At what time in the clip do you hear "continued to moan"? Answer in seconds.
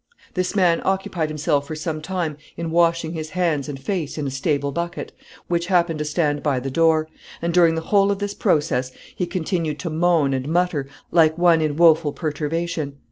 9.27-10.33